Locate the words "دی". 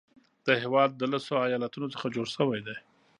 2.67-2.75